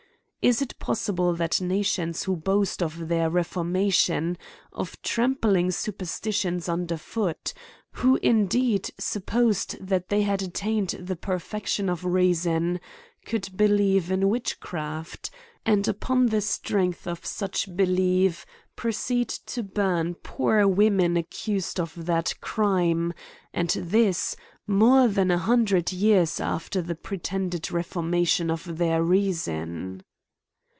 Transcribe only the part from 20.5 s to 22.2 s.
women accused of